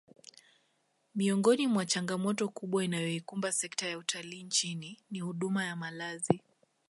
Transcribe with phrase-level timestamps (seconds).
[1.15, 6.41] Miongoni mwa changamoto kubwa inayoikumba sekta ya utalii nchini ni huduma ya malazi